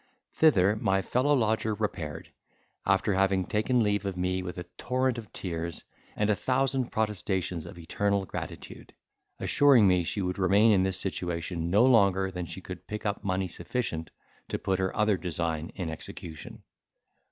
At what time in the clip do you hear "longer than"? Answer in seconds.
11.85-12.47